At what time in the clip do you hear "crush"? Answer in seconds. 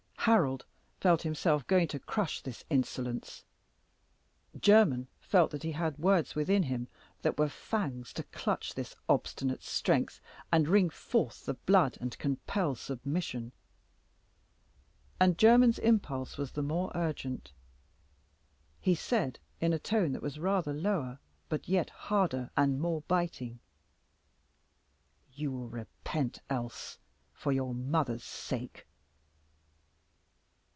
1.97-2.41